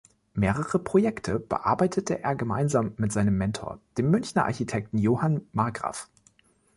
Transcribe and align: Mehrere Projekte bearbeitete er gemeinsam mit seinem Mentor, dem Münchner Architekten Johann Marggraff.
Mehrere 0.33 0.79
Projekte 0.79 1.37
bearbeitete 1.39 2.23
er 2.23 2.33
gemeinsam 2.33 2.95
mit 2.97 3.11
seinem 3.11 3.37
Mentor, 3.37 3.79
dem 3.99 4.09
Münchner 4.09 4.45
Architekten 4.45 4.97
Johann 4.97 5.43
Marggraff. 5.53 6.09